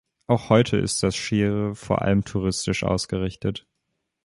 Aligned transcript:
Auch 0.25 0.49
heute 0.49 0.77
ist 0.77 1.03
das 1.03 1.15
Shire 1.15 1.75
vor 1.75 2.01
allem 2.01 2.25
touristisch 2.25 2.83
ausgerichtet. 2.83 3.67